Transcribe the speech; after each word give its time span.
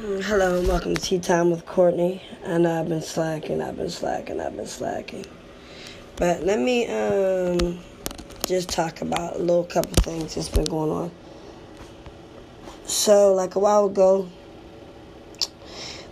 Hello, 0.00 0.60
and 0.60 0.68
welcome 0.68 0.94
to 0.94 1.02
Tea 1.02 1.18
Time 1.18 1.50
with 1.50 1.66
Courtney. 1.66 2.22
I 2.46 2.58
know 2.58 2.78
I've 2.78 2.88
been 2.88 3.02
slacking, 3.02 3.60
I've 3.60 3.76
been 3.76 3.90
slacking, 3.90 4.40
I've 4.40 4.54
been 4.54 4.68
slacking. 4.68 5.26
But 6.14 6.44
let 6.44 6.60
me 6.60 6.86
um 6.86 7.80
just 8.46 8.68
talk 8.68 9.00
about 9.00 9.34
a 9.34 9.38
little 9.40 9.64
couple 9.64 9.90
things 10.04 10.36
that's 10.36 10.50
been 10.50 10.66
going 10.66 10.92
on. 10.92 11.10
So, 12.84 13.34
like 13.34 13.56
a 13.56 13.58
while 13.58 13.86
ago, 13.86 14.28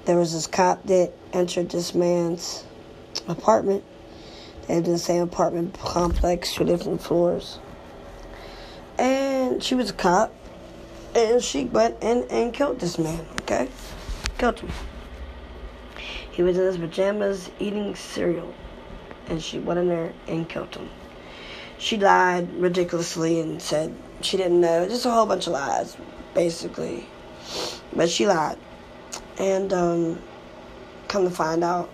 there 0.05 0.17
was 0.17 0.33
this 0.33 0.49
cop 0.49 0.83
that 0.87 1.13
entered 1.33 1.71
this 1.71 1.95
man's 1.95 2.65
apartment. 3.29 3.85
They 4.67 4.79
in 4.79 4.83
the 4.83 4.99
same 4.99 5.23
apartment 5.23 5.79
complex, 5.79 6.53
two 6.53 6.65
different 6.65 7.03
floors. 7.03 7.61
And 8.99 9.63
she 9.63 9.77
was 9.77 9.91
a 9.91 9.95
cop 9.95 10.35
and 11.17 11.43
she 11.43 11.65
went 11.65 11.97
in 12.03 12.27
and 12.31 12.53
killed 12.53 12.79
this 12.79 12.99
man, 12.99 13.27
okay? 13.41 13.69
Killed 14.37 14.61
him. 14.61 14.71
He 16.31 16.43
was 16.43 16.59
in 16.59 16.65
his 16.65 16.77
pajamas 16.77 17.51
eating 17.59 17.95
cereal, 17.95 18.53
and 19.29 19.43
she 19.43 19.59
went 19.59 19.81
in 19.81 19.89
there 19.89 20.13
and 20.29 20.47
killed 20.47 20.75
him. 20.75 20.91
She 21.79 21.97
lied 21.97 22.53
ridiculously 22.57 23.41
and 23.41 23.61
said 23.61 23.97
she 24.21 24.37
didn't 24.37 24.61
know. 24.61 24.87
Just 24.87 25.07
a 25.07 25.11
whole 25.11 25.25
bunch 25.25 25.47
of 25.47 25.55
lies, 25.55 25.97
basically. 26.35 27.07
But 27.95 28.11
she 28.11 28.27
lied. 28.27 28.59
And, 29.39 29.73
um, 29.73 30.23
come 31.09 31.25
to 31.25 31.31
find 31.31 31.65
out, 31.65 31.89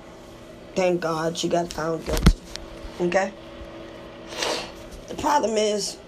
thank 0.75 1.01
God 1.01 1.39
she 1.39 1.49
got 1.49 1.73
found 1.73 2.05
guilty. 2.05 2.39
Okay? 3.01 3.33
The 5.07 5.15
problem 5.15 5.57
is, 5.57 5.99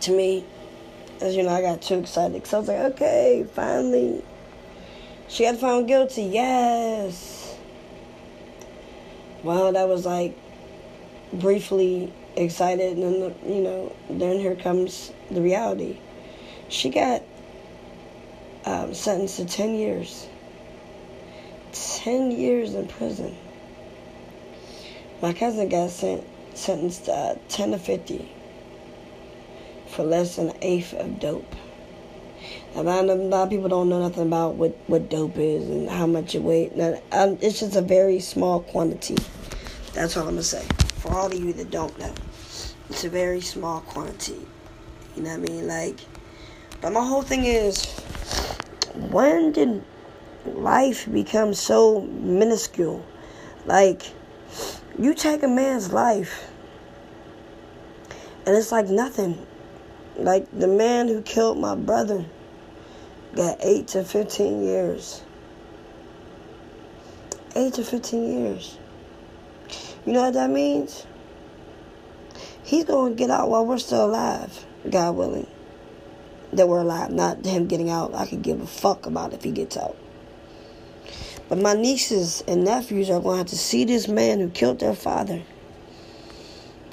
to 0.00 0.12
me, 0.12 0.44
as 1.20 1.36
you 1.36 1.42
know, 1.42 1.50
I 1.50 1.60
got 1.60 1.82
too 1.82 1.98
excited 1.98 2.34
because 2.34 2.54
I 2.54 2.58
was 2.58 2.68
like, 2.68 2.78
okay, 2.94 3.46
finally, 3.54 4.24
she 5.28 5.44
got 5.44 5.56
found 5.58 5.86
guilty. 5.86 6.22
Yes. 6.22 7.56
Well, 9.42 9.72
that 9.72 9.88
was 9.88 10.06
like 10.06 10.36
briefly 11.32 12.12
excited, 12.36 12.96
and 12.96 13.22
then 13.22 13.34
you 13.46 13.62
know, 13.62 13.96
then 14.08 14.38
here 14.38 14.56
comes 14.56 15.12
the 15.30 15.40
reality. 15.40 15.98
She 16.68 16.90
got 16.90 17.22
um, 18.64 18.94
sentenced 18.94 19.36
to 19.36 19.44
ten 19.44 19.74
years. 19.74 20.26
Ten 21.72 22.30
years 22.30 22.74
in 22.74 22.88
prison. 22.88 23.36
My 25.22 25.32
cousin 25.32 25.68
got 25.68 25.90
sent 25.90 26.24
sentenced 26.54 27.08
uh, 27.08 27.36
ten 27.48 27.70
to 27.70 27.78
fifty 27.78 28.28
for 29.90 30.04
less 30.04 30.36
than 30.36 30.50
an 30.50 30.56
eighth 30.62 30.92
of 30.94 31.18
dope. 31.18 31.54
A 32.74 32.82
lot, 32.82 33.08
of, 33.08 33.18
a 33.18 33.22
lot 33.22 33.44
of 33.44 33.50
people 33.50 33.68
don't 33.68 33.88
know 33.88 34.00
nothing 34.00 34.26
about 34.26 34.54
what, 34.54 34.76
what 34.86 35.10
dope 35.10 35.36
is 35.36 35.68
and 35.68 35.90
how 35.90 36.06
much 36.06 36.34
it 36.34 36.42
weighs. 36.42 36.72
Um, 37.12 37.36
it's 37.40 37.60
just 37.60 37.76
a 37.76 37.82
very 37.82 38.20
small 38.20 38.60
quantity. 38.60 39.16
That's 39.92 40.16
all 40.16 40.22
I'm 40.22 40.30
gonna 40.30 40.42
say. 40.42 40.64
For 40.96 41.12
all 41.12 41.26
of 41.26 41.34
you 41.34 41.52
that 41.54 41.70
don't 41.70 41.98
know, 41.98 42.14
it's 42.88 43.04
a 43.04 43.08
very 43.08 43.40
small 43.40 43.80
quantity. 43.80 44.46
You 45.16 45.22
know 45.24 45.30
what 45.30 45.50
I 45.50 45.52
mean? 45.52 45.66
Like, 45.66 45.98
but 46.80 46.92
my 46.92 47.04
whole 47.04 47.22
thing 47.22 47.44
is, 47.44 47.84
when 49.10 49.52
did 49.52 49.82
life 50.46 51.10
become 51.12 51.54
so 51.54 52.02
minuscule? 52.02 53.04
Like, 53.66 54.02
you 54.98 55.14
take 55.14 55.42
a 55.42 55.48
man's 55.48 55.92
life, 55.92 56.50
and 58.46 58.56
it's 58.56 58.70
like 58.70 58.88
nothing. 58.88 59.46
Like 60.20 60.46
the 60.52 60.68
man 60.68 61.08
who 61.08 61.22
killed 61.22 61.58
my 61.58 61.74
brother 61.74 62.26
got 63.34 63.56
8 63.60 63.88
to 63.88 64.04
15 64.04 64.62
years. 64.62 65.22
8 67.56 67.74
to 67.74 67.82
15 67.82 68.40
years. 68.40 68.78
You 70.04 70.12
know 70.12 70.22
what 70.22 70.34
that 70.34 70.50
means? 70.50 71.06
He's 72.62 72.84
going 72.84 73.12
to 73.12 73.18
get 73.18 73.30
out 73.30 73.48
while 73.48 73.64
we're 73.64 73.78
still 73.78 74.04
alive, 74.04 74.64
God 74.88 75.16
willing. 75.16 75.46
That 76.52 76.68
we're 76.68 76.80
alive, 76.80 77.10
not 77.10 77.44
him 77.44 77.66
getting 77.66 77.90
out. 77.90 78.14
I 78.14 78.26
could 78.26 78.42
give 78.42 78.60
a 78.60 78.66
fuck 78.66 79.06
about 79.06 79.32
if 79.32 79.42
he 79.42 79.50
gets 79.50 79.76
out. 79.76 79.96
But 81.48 81.58
my 81.58 81.74
nieces 81.74 82.44
and 82.46 82.64
nephews 82.64 83.08
are 83.10 83.20
going 83.20 83.34
to 83.34 83.38
have 83.38 83.46
to 83.48 83.58
see 83.58 83.84
this 83.84 84.06
man 84.06 84.38
who 84.40 84.50
killed 84.50 84.80
their 84.80 84.94
father 84.94 85.42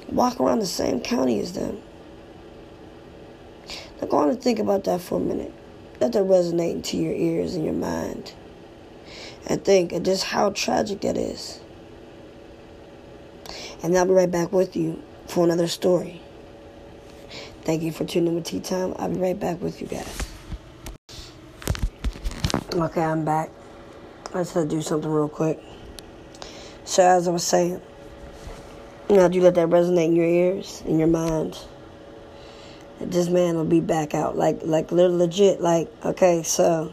walk 0.08 0.40
around 0.40 0.60
the 0.60 0.66
same 0.66 1.00
county 1.00 1.40
as 1.40 1.52
them. 1.52 1.80
Now 4.00 4.08
go 4.08 4.18
on 4.18 4.30
and 4.30 4.42
think 4.42 4.58
about 4.58 4.84
that 4.84 5.00
for 5.00 5.16
a 5.16 5.20
minute. 5.20 5.52
Let 6.00 6.12
that 6.12 6.24
resonate 6.24 6.72
into 6.72 6.96
your 6.96 7.12
ears 7.12 7.54
and 7.54 7.64
your 7.64 7.74
mind. 7.74 8.32
And 9.46 9.64
think 9.64 9.92
of 9.92 10.02
just 10.02 10.24
how 10.24 10.50
tragic 10.50 11.00
that 11.00 11.16
is. 11.16 11.60
And 13.82 13.96
I'll 13.96 14.04
be 14.04 14.12
right 14.12 14.30
back 14.30 14.52
with 14.52 14.76
you 14.76 15.02
for 15.26 15.44
another 15.44 15.68
story. 15.68 16.20
Thank 17.62 17.82
you 17.82 17.92
for 17.92 18.04
tuning 18.04 18.28
in 18.28 18.34
with 18.36 18.44
Tea 18.44 18.60
Time. 18.60 18.94
I'll 18.98 19.08
be 19.08 19.18
right 19.18 19.38
back 19.38 19.60
with 19.60 19.80
you 19.80 19.86
guys. 19.86 20.26
Okay, 22.72 23.02
I'm 23.02 23.24
back. 23.24 23.50
I 24.34 24.38
just 24.38 24.54
had 24.54 24.68
to 24.68 24.76
do 24.76 24.82
something 24.82 25.10
real 25.10 25.28
quick. 25.28 25.60
So, 26.84 27.02
as 27.02 27.28
I 27.28 27.30
was 27.30 27.44
saying, 27.44 27.80
now 29.10 29.28
do 29.28 29.36
you 29.36 29.44
let 29.44 29.54
that 29.56 29.68
resonate 29.68 30.06
in 30.06 30.16
your 30.16 30.26
ears, 30.26 30.82
in 30.86 30.98
your 30.98 31.08
mind? 31.08 31.58
This 33.00 33.28
man 33.28 33.56
will 33.56 33.64
be 33.64 33.80
back 33.80 34.14
out. 34.14 34.36
Like, 34.36 34.60
like 34.62 34.90
legit. 34.90 35.60
Like, 35.60 35.90
okay, 36.04 36.42
so 36.42 36.92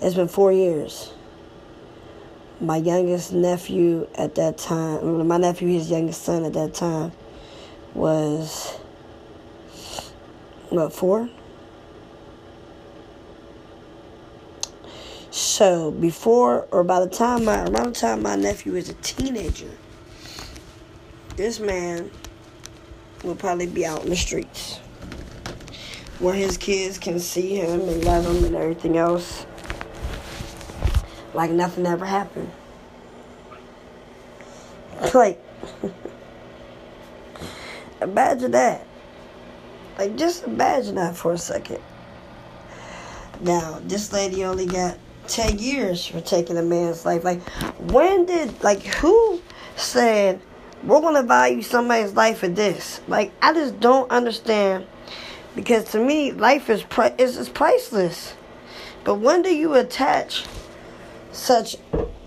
it's 0.00 0.14
been 0.14 0.28
four 0.28 0.52
years. 0.52 1.12
My 2.60 2.76
youngest 2.76 3.32
nephew 3.32 4.08
at 4.14 4.36
that 4.36 4.58
time, 4.58 5.26
my 5.26 5.36
nephew, 5.36 5.68
his 5.68 5.90
youngest 5.90 6.22
son 6.22 6.44
at 6.44 6.52
that 6.54 6.74
time, 6.74 7.12
was 7.92 8.78
what 10.70 10.92
four? 10.92 11.28
So 15.30 15.90
before 15.90 16.66
or 16.70 16.84
by 16.84 17.00
the 17.00 17.08
time 17.08 17.44
my 17.44 17.64
around 17.64 17.94
the 17.94 18.00
time 18.00 18.22
my 18.22 18.36
nephew 18.36 18.72
was 18.72 18.88
a 18.88 18.94
teenager, 18.94 19.70
this 21.36 21.58
man 21.58 22.10
will 23.22 23.34
probably 23.34 23.66
be 23.66 23.84
out 23.84 24.04
in 24.04 24.10
the 24.10 24.16
streets 24.16 24.80
where 26.24 26.34
his 26.34 26.56
kids 26.56 26.96
can 26.96 27.20
see 27.20 27.54
him 27.54 27.82
and 27.82 28.02
love 28.02 28.24
him 28.24 28.46
and 28.46 28.56
everything 28.56 28.96
else 28.96 29.44
like 31.34 31.50
nothing 31.50 31.86
ever 31.86 32.06
happened. 32.06 32.50
Like, 35.12 35.38
imagine 38.02 38.52
that. 38.52 38.86
Like, 39.98 40.16
just 40.16 40.44
imagine 40.44 40.94
that 40.94 41.14
for 41.14 41.32
a 41.34 41.38
second. 41.38 41.80
Now, 43.40 43.80
this 43.84 44.12
lady 44.12 44.44
only 44.44 44.66
got 44.66 44.96
10 45.28 45.58
years 45.58 46.06
for 46.06 46.20
taking 46.22 46.56
a 46.56 46.62
man's 46.62 47.04
life. 47.04 47.22
Like, 47.22 47.42
when 47.90 48.24
did, 48.24 48.62
like, 48.62 48.82
who 48.82 49.42
said, 49.76 50.40
we're 50.84 51.00
going 51.00 51.16
to 51.16 51.22
value 51.22 51.60
somebody's 51.60 52.14
life 52.14 52.38
for 52.38 52.48
this? 52.48 53.02
Like, 53.06 53.30
I 53.42 53.52
just 53.52 53.78
don't 53.78 54.10
understand 54.10 54.86
because 55.54 55.90
to 55.92 55.98
me, 55.98 56.32
life 56.32 56.68
is, 56.68 56.82
pri- 56.82 57.14
is, 57.18 57.36
is 57.36 57.48
priceless. 57.48 58.34
But 59.04 59.16
when 59.16 59.42
do 59.42 59.54
you 59.54 59.74
attach 59.74 60.44
such 61.32 61.76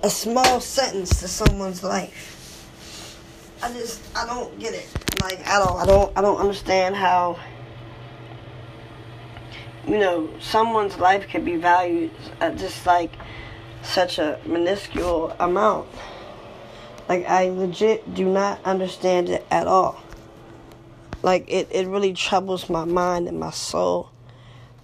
a 0.04 0.10
small 0.10 0.60
sentence 0.60 1.20
to 1.22 1.28
someone's 1.28 1.84
life? 1.84 2.38
I 3.62 3.74
just 3.74 4.02
I 4.16 4.26
don't 4.26 4.58
get 4.60 4.74
it. 4.74 4.88
Like 5.22 5.46
at 5.48 5.62
all. 5.62 5.78
I 5.78 5.86
don't 5.86 6.16
I 6.16 6.22
don't 6.22 6.38
understand 6.38 6.96
how 6.96 7.40
you 9.88 9.98
know 9.98 10.30
someone's 10.40 10.98
life 10.98 11.28
can 11.28 11.44
be 11.44 11.56
valued 11.56 12.12
at 12.40 12.58
just 12.58 12.86
like 12.86 13.12
such 13.82 14.20
a 14.20 14.40
minuscule 14.46 15.36
amount. 15.40 15.88
Like 17.10 17.26
I 17.26 17.50
legit 17.50 18.14
do 18.14 18.26
not 18.26 18.64
understand 18.64 19.30
it 19.30 19.46
at 19.50 19.66
all. 19.66 20.04
Like 21.24 21.52
it, 21.52 21.68
it 21.72 21.88
really 21.88 22.14
troubles 22.14 22.70
my 22.70 22.86
mind 22.86 23.28
and 23.28 23.40
my 23.40 23.52
soul 23.52 24.12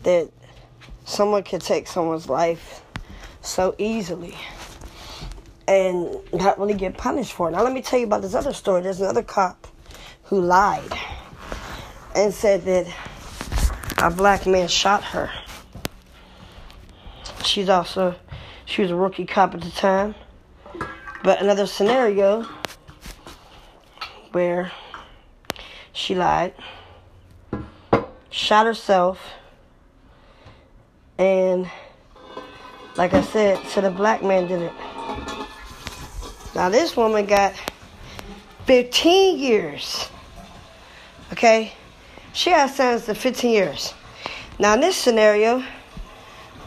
that 0.04 0.30
someone 1.06 1.44
could 1.44 1.62
take 1.62 1.88
someone's 1.88 2.30
life 2.30 2.82
so 3.42 3.76
easily 3.78 4.36
and 5.68 6.18
not 6.34 6.60
really 6.60 6.74
get 6.74 6.98
punished 6.98 7.34
for 7.34 7.50
it. 7.50 7.52
Now 7.52 7.64
let 7.64 7.74
me 7.74 7.82
tell 7.82 8.00
you 8.00 8.06
about 8.06 8.22
this 8.22 8.34
other 8.34 8.54
story. 8.54 8.82
There's 8.82 9.02
another 9.02 9.24
cop 9.24 9.68
who 10.24 10.42
lied 10.42 10.94
and 12.16 12.34
said 12.34 12.64
that 12.66 12.88
a 14.00 14.10
black 14.10 14.46
man 14.46 14.68
shot 14.68 15.04
her. 15.04 15.32
She's 17.44 17.70
also 17.70 18.16
she 18.66 18.82
was 18.82 18.92
a 18.92 18.96
rookie 18.96 19.26
cop 19.26 19.54
at 19.54 19.62
the 19.62 19.72
time. 19.72 20.16
But 21.24 21.42
another 21.42 21.68
scenario 21.68 22.46
where 24.32 24.72
she 25.94 26.16
lied, 26.16 26.54
shot 28.30 28.66
herself, 28.66 29.20
and 31.18 31.70
Like 32.96 33.16
I 33.16 33.22
said, 33.22 33.66
so 33.68 33.82
the 33.82 33.90
black 33.90 34.22
man 34.22 34.48
did 34.48 34.62
it. 34.62 34.74
Now 36.54 36.70
this 36.70 36.96
woman 36.96 37.26
got 37.26 37.54
15 38.66 39.40
years. 39.40 40.10
Okay? 41.32 41.74
She 42.34 42.52
got 42.52 42.70
sentenced 42.70 43.08
to 43.08 43.16
15 43.16 43.52
years. 43.52 43.96
Now 44.60 44.76
in 44.76 44.82
this 44.82 44.96
scenario, 44.96 45.64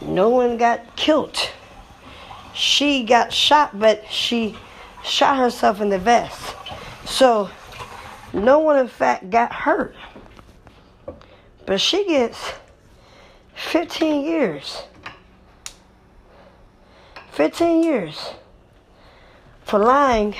no 0.01 0.27
one 0.27 0.57
got 0.57 0.97
killed. 0.97 1.37
She 2.53 3.05
got 3.05 3.31
shot, 3.31 3.79
but 3.79 4.03
she 4.09 4.57
shot 5.05 5.37
herself 5.37 5.79
in 5.79 5.87
the 5.89 5.99
vest. 5.99 6.55
So 7.05 7.49
no 8.37 8.59
one 8.59 8.77
in 8.77 8.87
fact 8.87 9.29
got 9.29 9.51
hurt. 9.51 9.95
But 11.65 11.81
she 11.81 12.05
gets 12.05 12.53
15 13.55 14.23
years. 14.23 14.83
15 17.31 17.83
years 17.83 18.31
for 19.63 19.79
lying 19.79 20.33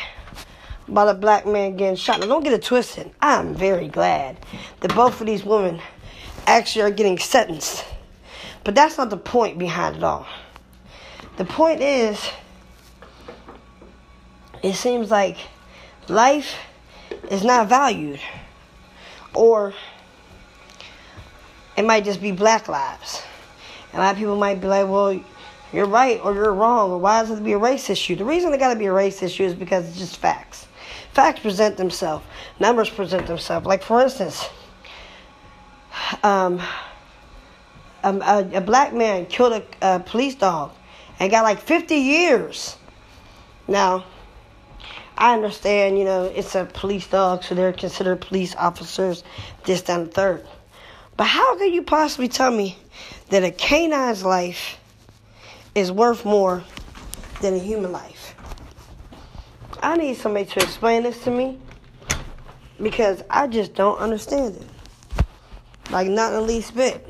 about 0.88 1.10
a 1.10 1.14
black 1.14 1.46
man 1.46 1.76
getting 1.76 1.96
shot. 1.96 2.20
Now, 2.20 2.28
don't 2.28 2.44
get 2.44 2.54
it 2.54 2.64
twisted. 2.64 3.12
I'm 3.22 3.54
very 3.54 3.88
glad 3.88 4.38
that 4.80 4.96
both 4.96 5.20
of 5.20 5.28
these 5.28 5.44
women 5.44 5.82
actually 6.48 6.84
are 6.84 6.92
getting 6.92 7.20
sentenced. 7.20 7.86
But 8.64 8.74
that's 8.74 8.98
not 8.98 9.10
the 9.10 9.18
point 9.18 9.60
behind 9.60 9.98
it 9.98 10.04
all. 10.04 10.26
The 11.38 11.46
point 11.46 11.82
is, 11.82 12.30
it 14.64 14.74
seems 14.74 15.12
like 15.12 15.38
life 16.08 16.56
is 17.30 17.44
not 17.44 17.68
valued. 17.68 18.20
Or 19.34 19.74
it 21.76 21.86
might 21.86 22.04
just 22.04 22.22
be 22.22 22.32
black 22.32 22.68
lives. 22.68 23.22
A 23.94 23.98
lot 23.98 24.12
of 24.12 24.18
people 24.18 24.36
might 24.36 24.60
be 24.60 24.68
like, 24.68 24.88
well, 24.88 25.20
you're 25.74 25.86
right 25.86 26.20
or 26.24 26.34
you're 26.34 26.54
wrong, 26.54 26.92
or 26.92 26.98
why 26.98 27.22
does 27.22 27.38
it 27.38 27.44
be 27.44 27.54
a 27.54 27.58
race 27.58 27.90
issue? 27.90 28.16
The 28.16 28.26
reason 28.26 28.54
it 28.54 28.58
got 28.58 28.74
to 28.74 28.80
be 28.80 28.86
a 28.86 28.94
race 28.94 29.22
issue 29.22 29.44
is 29.44 29.54
because 29.54 29.88
it's 29.88 29.98
just 29.98 30.18
facts. 30.18 30.68
Facts 31.14 31.40
present 31.40 31.78
themselves, 31.78 32.26
numbers 32.60 32.90
present 32.90 33.28
themselves. 33.28 33.66
Like, 33.66 33.84
for 33.84 34.02
instance, 34.02 34.50
um, 36.24 36.62
a, 38.04 38.14
a, 38.14 38.58
a 38.58 38.62
black 38.62 38.94
man 38.94 39.26
killed 39.26 39.54
a, 39.54 39.64
a 39.82 40.00
police 40.00 40.36
dog 40.36 40.72
and 41.20 41.30
got 41.32 41.44
like 41.44 41.60
50 41.60 41.96
years. 41.96 42.78
Now, 43.68 44.06
I 45.18 45.34
understand, 45.34 45.98
you 45.98 46.06
know, 46.06 46.26
it's 46.26 46.54
a 46.54 46.66
police 46.66 47.08
dog, 47.08 47.44
so 47.44 47.56
they're 47.56 47.74
considered 47.74 48.22
police 48.22 48.56
officers, 48.56 49.24
this, 49.66 49.82
that, 49.82 50.00
and 50.00 50.14
third. 50.14 50.46
But 51.16 51.26
how 51.26 51.58
can 51.58 51.74
you 51.74 51.82
possibly 51.82 52.28
tell 52.28 52.52
me 52.52 52.78
that 53.30 53.44
a 53.44 53.50
canine's 53.50 54.24
life 54.24 54.80
is 55.74 55.92
worth 55.92 56.24
more 56.24 56.64
than 57.42 57.56
a 57.56 57.60
human 57.60 57.92
life? 57.92 58.36
I 59.82 59.98
need 59.98 60.18
somebody 60.18 60.46
to 60.46 60.60
explain 60.62 61.04
this 61.04 61.24
to 61.24 61.32
me 61.32 61.58
because 62.82 63.24
I 63.30 63.48
just 63.48 63.74
don't 63.74 63.98
understand 63.98 64.56
it. 64.56 64.68
Like, 65.90 66.08
not 66.08 66.32
the 66.32 66.42
least 66.42 66.76
bit. 66.76 67.08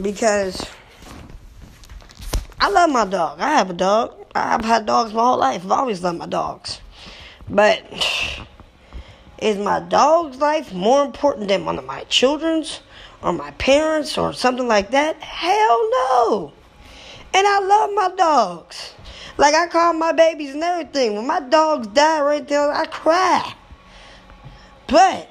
Because 0.00 0.66
I 2.58 2.70
love 2.70 2.90
my 2.90 3.04
dog. 3.04 3.38
I 3.38 3.50
have 3.50 3.70
a 3.70 3.74
dog. 3.74 4.21
I've 4.34 4.64
had 4.64 4.86
dogs 4.86 5.12
my 5.12 5.20
whole 5.20 5.38
life. 5.38 5.64
I've 5.64 5.72
always 5.72 6.02
loved 6.02 6.18
my 6.18 6.26
dogs. 6.26 6.80
But 7.48 7.82
is 9.38 9.58
my 9.58 9.80
dog's 9.80 10.38
life 10.38 10.72
more 10.72 11.04
important 11.04 11.48
than 11.48 11.64
one 11.64 11.78
of 11.78 11.84
my 11.84 12.04
children's 12.04 12.80
or 13.22 13.32
my 13.32 13.50
parents 13.52 14.16
or 14.16 14.32
something 14.32 14.66
like 14.66 14.90
that? 14.90 15.20
Hell 15.20 15.90
no. 15.90 16.52
And 17.34 17.46
I 17.46 17.60
love 17.60 17.90
my 17.94 18.10
dogs. 18.16 18.94
Like 19.38 19.54
I 19.54 19.66
call 19.66 19.94
my 19.94 20.12
babies 20.12 20.54
and 20.54 20.62
everything. 20.62 21.14
When 21.16 21.26
my 21.26 21.40
dogs 21.40 21.88
die 21.88 22.20
right 22.20 22.46
there, 22.46 22.72
I 22.72 22.86
cry. 22.86 23.54
But 24.86 25.28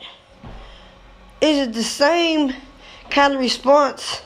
is 1.40 1.68
it 1.68 1.74
the 1.74 1.84
same 1.84 2.54
kind 3.10 3.34
of 3.34 3.40
response 3.40 4.24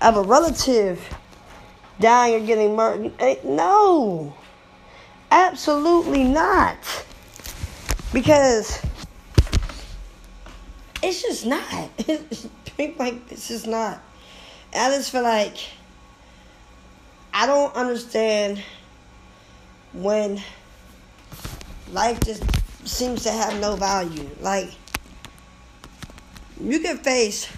of 0.00 0.16
a 0.16 0.22
relative 0.22 1.17
dying 2.00 2.42
or 2.42 2.46
getting 2.46 2.76
murdered? 2.76 3.12
Eh, 3.18 3.36
no. 3.44 4.34
Absolutely 5.30 6.24
not. 6.24 6.76
Because 8.12 8.82
it's 11.02 11.22
just 11.22 11.46
not. 11.46 11.90
like 12.78 13.30
it's 13.30 13.48
just 13.48 13.66
not. 13.66 14.00
I 14.74 14.90
just 14.90 15.10
feel 15.10 15.22
like 15.22 15.56
I 17.32 17.46
don't 17.46 17.74
understand 17.74 18.62
when 19.92 20.42
life 21.92 22.20
just 22.20 22.42
seems 22.86 23.24
to 23.24 23.30
have 23.30 23.60
no 23.60 23.76
value. 23.76 24.28
Like 24.40 24.70
you 26.60 26.80
can 26.80 26.98
face 26.98 27.48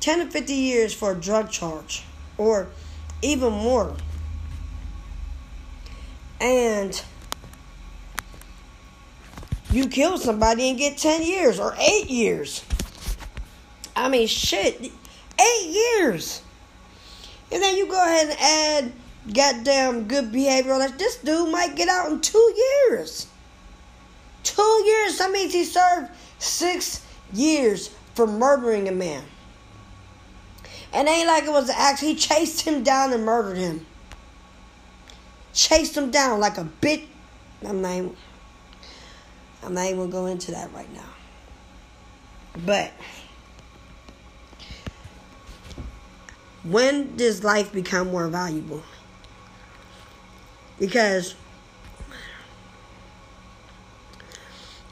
10 0.00 0.20
to 0.20 0.26
50 0.26 0.52
years 0.52 0.94
for 0.94 1.12
a 1.12 1.14
drug 1.14 1.50
charge 1.50 2.04
or 2.38 2.68
even 3.22 3.52
more. 3.52 3.96
And 6.40 7.02
you 9.70 9.88
kill 9.88 10.18
somebody 10.18 10.68
and 10.68 10.78
get 10.78 10.98
10 10.98 11.22
years 11.22 11.58
or 11.58 11.74
8 11.78 12.08
years. 12.08 12.64
I 13.94 14.08
mean, 14.08 14.26
shit, 14.26 14.80
8 14.80 14.90
years. 15.64 16.42
And 17.50 17.62
then 17.62 17.76
you 17.76 17.86
go 17.86 18.04
ahead 18.04 18.28
and 18.28 18.38
add 18.40 18.92
goddamn 19.32 20.08
good 20.08 20.32
behavior. 20.32 20.76
Like 20.76 20.98
this 20.98 21.16
dude 21.16 21.50
might 21.50 21.76
get 21.76 21.88
out 21.88 22.10
in 22.10 22.20
two 22.20 22.54
years. 22.56 23.26
Two 24.42 24.82
years. 24.84 25.18
That 25.18 25.30
means 25.30 25.52
he 25.52 25.64
served 25.64 26.10
six 26.38 27.04
years 27.32 27.90
for 28.14 28.26
murdering 28.26 28.88
a 28.88 28.92
man. 28.92 29.22
And 30.96 31.08
ain't 31.08 31.26
like 31.28 31.44
it 31.44 31.50
was 31.50 31.68
an. 31.68 31.96
He 32.00 32.14
chased 32.14 32.62
him 32.62 32.82
down 32.82 33.12
and 33.12 33.22
murdered 33.22 33.58
him. 33.58 33.84
Chased 35.52 35.94
him 35.94 36.10
down 36.10 36.40
like 36.40 36.56
a 36.56 36.64
bit. 36.64 37.02
I'm 37.66 37.82
not 37.82 37.92
even, 37.92 38.16
I'm 39.62 39.74
not 39.74 39.84
even 39.84 39.98
gonna 39.98 40.10
go 40.10 40.24
into 40.24 40.52
that 40.52 40.72
right 40.72 40.90
now. 40.94 41.04
But 42.64 42.92
when 46.64 47.14
does 47.16 47.44
life 47.44 47.70
become 47.74 48.10
more 48.10 48.28
valuable? 48.28 48.82
Because 50.78 51.34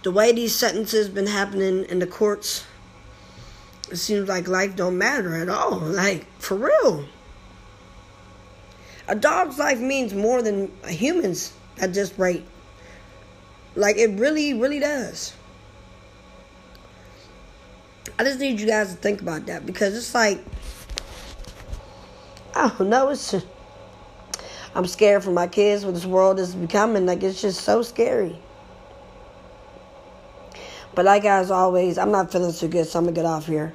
the 0.02 0.10
way 0.10 0.32
these 0.32 0.54
sentences 0.54 1.08
been 1.08 1.28
happening 1.28 1.84
in 1.84 1.98
the 1.98 2.06
courts, 2.06 2.66
it 3.90 3.96
seems 3.96 4.28
like 4.28 4.48
life 4.48 4.76
don't 4.76 4.98
matter 4.98 5.34
at 5.34 5.48
all. 5.48 5.78
Like 5.78 6.26
for 6.38 6.56
real. 6.56 7.04
A 9.06 9.14
dog's 9.14 9.58
life 9.58 9.78
means 9.78 10.14
more 10.14 10.42
than 10.42 10.72
a 10.82 10.90
human's 10.90 11.52
at 11.80 11.92
this 11.92 12.18
rate. 12.18 12.46
Like 13.74 13.96
it 13.96 14.18
really, 14.18 14.54
really 14.54 14.80
does. 14.80 15.34
I 18.18 18.24
just 18.24 18.38
need 18.38 18.60
you 18.60 18.66
guys 18.66 18.90
to 18.90 18.96
think 18.96 19.20
about 19.20 19.46
that 19.46 19.66
because 19.66 19.96
it's 19.96 20.14
like 20.14 20.42
I 22.54 22.68
don't 22.68 22.88
know, 22.88 23.08
it's 23.10 23.32
just 23.32 23.46
I'm 24.74 24.86
scared 24.86 25.22
for 25.22 25.30
my 25.30 25.46
kids 25.46 25.84
what 25.84 25.94
this 25.94 26.06
world 26.06 26.38
is 26.38 26.54
becoming. 26.54 27.06
Like 27.06 27.22
it's 27.22 27.40
just 27.40 27.62
so 27.62 27.82
scary. 27.82 28.38
But 30.94 31.04
like 31.04 31.24
as 31.24 31.50
always, 31.50 31.98
I'm 31.98 32.10
not 32.10 32.30
feeling 32.30 32.52
too 32.52 32.68
good, 32.68 32.86
so 32.86 32.98
I'm 32.98 33.04
gonna 33.04 33.14
get 33.14 33.26
off 33.26 33.46
here. 33.46 33.74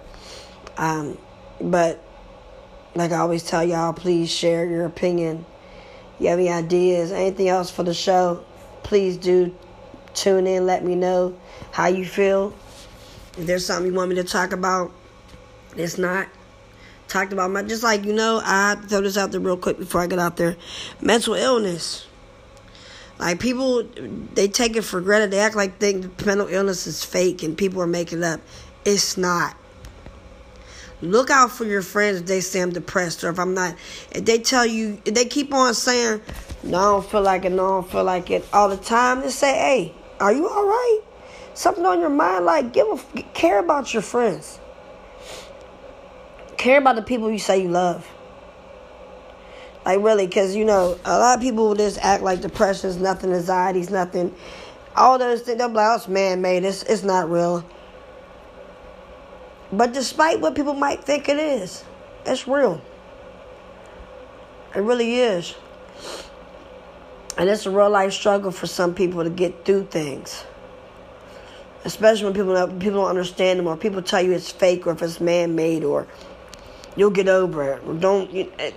Um, 0.77 1.17
but 1.59 2.01
like 2.95 3.11
I 3.11 3.17
always 3.17 3.43
tell 3.43 3.63
y'all, 3.63 3.93
please 3.93 4.31
share 4.31 4.65
your 4.65 4.85
opinion. 4.85 5.45
You 6.19 6.29
have 6.29 6.39
any 6.39 6.49
ideas, 6.49 7.11
anything 7.11 7.49
else 7.49 7.69
for 7.69 7.83
the 7.83 7.93
show? 7.93 8.43
Please 8.83 9.17
do 9.17 9.55
tune 10.13 10.47
in. 10.47 10.65
Let 10.65 10.83
me 10.83 10.95
know 10.95 11.37
how 11.71 11.87
you 11.87 12.05
feel. 12.05 12.53
If 13.37 13.45
there's 13.45 13.65
something 13.65 13.91
you 13.91 13.97
want 13.97 14.09
me 14.09 14.15
to 14.15 14.23
talk 14.23 14.51
about, 14.51 14.91
it's 15.75 15.97
not 15.97 16.27
talked 17.07 17.33
about 17.33 17.49
my 17.49 17.63
just 17.63 17.83
like 17.83 18.05
you 18.05 18.13
know 18.13 18.39
I 18.43 18.75
throw 18.75 19.01
this 19.01 19.17
out 19.17 19.31
there 19.31 19.39
real 19.39 19.57
quick 19.57 19.79
before 19.79 20.01
I 20.01 20.07
get 20.07 20.19
out 20.19 20.37
there. 20.37 20.55
Mental 21.01 21.33
illness. 21.33 22.05
Like 23.19 23.41
people, 23.41 23.83
they 24.33 24.47
take 24.47 24.77
it 24.77 24.83
for 24.83 25.01
granted. 25.01 25.31
They 25.31 25.39
act 25.39 25.55
like 25.55 25.77
think 25.77 26.25
mental 26.25 26.47
illness 26.47 26.87
is 26.87 27.03
fake 27.03 27.43
and 27.43 27.57
people 27.57 27.81
are 27.81 27.87
making 27.87 28.19
it 28.19 28.23
up. 28.23 28.39
It's 28.85 29.17
not. 29.17 29.57
Look 31.01 31.29
out 31.29 31.51
for 31.51 31.65
your 31.65 31.81
friends 31.81 32.21
if 32.21 32.25
they 32.25 32.41
say 32.41 32.61
I'm 32.61 32.71
depressed 32.71 33.23
or 33.23 33.29
if 33.29 33.39
I'm 33.39 33.53
not. 33.53 33.75
If 34.11 34.25
they 34.25 34.39
tell 34.39 34.65
you, 34.65 35.01
if 35.05 35.13
they 35.13 35.25
keep 35.25 35.53
on 35.53 35.73
saying, 35.73 36.21
no, 36.63 36.77
I 36.77 36.81
don't 36.81 37.05
feel 37.05 37.21
like 37.21 37.45
it, 37.45 37.51
no, 37.51 37.65
I 37.65 37.81
don't 37.81 37.91
feel 37.91 38.03
like 38.03 38.31
it 38.31 38.45
all 38.51 38.69
the 38.69 38.77
time, 38.77 39.21
just 39.21 39.39
say, 39.39 39.53
hey, 39.53 39.93
are 40.19 40.33
you 40.33 40.47
all 40.47 40.65
right? 40.65 41.01
Something 41.53 41.85
on 41.85 41.99
your 41.99 42.09
mind, 42.09 42.45
like 42.45 42.73
give 42.73 42.87
a 42.87 43.21
care 43.33 43.59
about 43.59 43.93
your 43.93 44.01
friends. 44.01 44.59
Care 46.57 46.79
about 46.79 46.95
the 46.95 47.01
people 47.01 47.31
you 47.31 47.39
say 47.39 47.63
you 47.63 47.69
love. 47.69 48.09
Like 49.85 50.01
really, 50.01 50.27
because 50.27 50.55
you 50.55 50.65
know 50.65 50.99
a 51.05 51.17
lot 51.17 51.37
of 51.37 51.41
people 51.41 51.73
just 51.75 51.99
act 51.99 52.21
like 52.21 52.41
depression 52.41 52.89
is 52.89 52.97
nothing, 52.97 53.33
anxiety 53.33 53.79
is 53.79 53.89
nothing. 53.89 54.35
All 54.95 55.17
those 55.17 55.41
things, 55.41 55.57
they're 55.57 55.67
like, 55.67 55.91
oh, 55.91 55.95
it's 55.95 56.07
man 56.07 56.41
made. 56.41 56.63
It's 56.63 56.83
it's 56.83 57.03
not 57.03 57.29
real. 57.29 57.65
But 59.71 59.93
despite 59.93 60.41
what 60.41 60.55
people 60.55 60.73
might 60.73 61.03
think 61.03 61.29
it 61.29 61.37
is, 61.37 61.83
it's 62.25 62.47
real. 62.47 62.81
It 64.75 64.79
really 64.79 65.15
is. 65.15 65.55
And 67.37 67.49
it's 67.49 67.65
a 67.65 67.71
real 67.71 67.89
life 67.89 68.13
struggle 68.13 68.51
for 68.51 68.67
some 68.67 68.93
people 68.93 69.23
to 69.23 69.29
get 69.29 69.65
through 69.65 69.85
things. 69.85 70.43
Especially 71.85 72.25
when 72.25 72.33
people 72.33 72.53
don't, 72.53 72.79
people 72.79 72.99
don't 73.01 73.09
understand 73.09 73.59
them 73.59 73.67
or 73.67 73.77
people 73.77 74.01
tell 74.01 74.21
you 74.21 74.33
it's 74.33 74.51
fake 74.51 74.85
or 74.85 74.91
if 74.91 75.01
it's 75.01 75.21
man 75.21 75.55
made 75.55 75.83
or 75.83 76.05
you'll 76.97 77.09
get 77.09 77.29
over 77.29 77.75
it. 77.75 77.83
Or 77.87 77.93
don't 77.93 78.31
you, 78.31 78.51
it, 78.59 78.75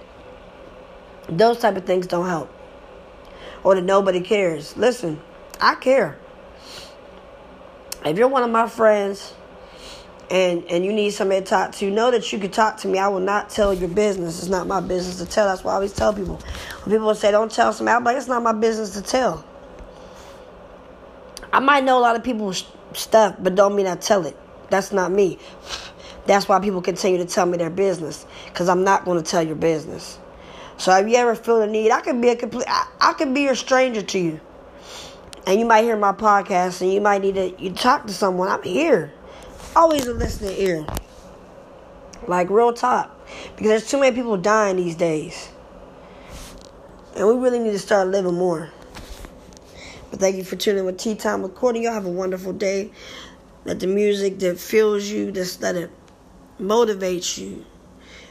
those 1.38 1.58
type 1.58 1.76
of 1.76 1.84
things 1.84 2.06
don't 2.06 2.26
help. 2.26 2.50
Or 3.64 3.74
that 3.74 3.82
nobody 3.82 4.20
cares. 4.20 4.76
Listen, 4.76 5.20
I 5.60 5.76
care. 5.76 6.18
If 8.04 8.18
you're 8.18 8.28
one 8.28 8.42
of 8.42 8.50
my 8.50 8.68
friends 8.68 9.34
and 10.30 10.64
and 10.64 10.84
you 10.84 10.92
need 10.92 11.10
somebody 11.10 11.42
to 11.42 11.46
talk 11.46 11.72
to, 11.72 11.90
know 11.90 12.10
that 12.10 12.32
you 12.32 12.38
can 12.40 12.50
talk 12.50 12.78
to 12.78 12.88
me. 12.88 12.98
I 12.98 13.06
will 13.08 13.20
not 13.20 13.50
tell 13.50 13.72
your 13.72 13.88
business. 13.88 14.40
It's 14.40 14.48
not 14.48 14.66
my 14.66 14.80
business 14.80 15.18
to 15.18 15.26
tell. 15.26 15.46
That's 15.46 15.62
why 15.62 15.72
I 15.72 15.74
always 15.76 15.92
tell 15.92 16.12
people. 16.12 16.40
When 16.82 16.96
people 16.96 17.14
say 17.14 17.30
don't 17.30 17.52
tell 17.52 17.72
somebody, 17.72 17.94
I'm 17.94 18.02
like, 18.02 18.16
it's 18.16 18.26
not 18.26 18.42
my 18.42 18.52
business 18.52 18.90
to 18.94 19.02
tell. 19.02 19.44
I 21.52 21.60
might 21.60 21.84
know 21.84 21.98
a 21.98 22.00
lot 22.00 22.16
of 22.16 22.24
people's 22.24 22.64
stuff, 22.94 23.36
but 23.38 23.54
don't 23.54 23.76
mean 23.76 23.86
I 23.86 23.94
tell 23.94 24.26
it. 24.26 24.36
That's 24.70 24.90
not 24.90 25.12
me. 25.12 25.38
That's 26.26 26.48
why 26.48 26.58
people 26.60 26.80
continue 26.80 27.18
to 27.18 27.26
tell 27.26 27.46
me 27.46 27.58
their 27.58 27.70
business, 27.70 28.26
because 28.46 28.68
I'm 28.68 28.84
not 28.84 29.04
going 29.04 29.22
to 29.22 29.30
tell 29.30 29.42
your 29.42 29.56
business. 29.56 30.18
So 30.82 30.92
if 30.96 31.08
you 31.08 31.14
ever 31.14 31.36
feel 31.36 31.60
the 31.60 31.68
need, 31.68 31.92
I 31.92 32.00
could 32.00 32.20
be 32.20 32.30
a 32.30 32.34
complete, 32.34 32.66
I, 32.66 32.88
I 33.00 33.12
could 33.12 33.32
be 33.32 33.46
a 33.46 33.54
stranger 33.54 34.02
to 34.02 34.18
you, 34.18 34.40
and 35.46 35.60
you 35.60 35.64
might 35.64 35.84
hear 35.84 35.96
my 35.96 36.10
podcast, 36.10 36.80
and 36.80 36.92
you 36.92 37.00
might 37.00 37.22
need 37.22 37.36
to 37.36 37.54
you 37.56 37.72
talk 37.72 38.08
to 38.08 38.12
someone. 38.12 38.48
I'm 38.48 38.64
here, 38.64 39.12
always 39.76 40.08
a 40.08 40.12
listening 40.12 40.56
ear, 40.58 40.84
like 42.26 42.50
real 42.50 42.72
talk, 42.72 43.16
because 43.54 43.68
there's 43.68 43.88
too 43.88 44.00
many 44.00 44.16
people 44.16 44.36
dying 44.36 44.74
these 44.74 44.96
days, 44.96 45.50
and 47.14 47.28
we 47.28 47.34
really 47.34 47.60
need 47.60 47.70
to 47.70 47.78
start 47.78 48.08
living 48.08 48.34
more. 48.34 48.68
But 50.10 50.18
thank 50.18 50.34
you 50.34 50.42
for 50.42 50.56
tuning 50.56 50.84
with 50.84 50.98
Tea 50.98 51.14
Time 51.14 51.42
Recording. 51.42 51.84
Y'all 51.84 51.92
have 51.92 52.06
a 52.06 52.10
wonderful 52.10 52.54
day. 52.54 52.90
Let 53.64 53.78
the 53.78 53.86
music 53.86 54.40
that 54.40 54.58
fills 54.58 55.04
you, 55.04 55.30
just 55.30 55.62
let 55.62 55.76
it 55.76 55.92
motivate 56.58 57.38
you, 57.38 57.64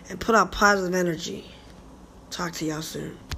and 0.10 0.20
put 0.20 0.36
out 0.36 0.52
positive 0.52 0.94
energy. 0.94 1.46
Talk 2.32 2.54
to 2.54 2.66
y'all 2.66 2.82
soon. 2.82 3.31